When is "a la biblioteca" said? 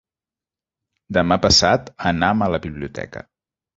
2.47-3.27